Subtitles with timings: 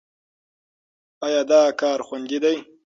[1.25, 2.57] ایا دا کار خوندي دی؟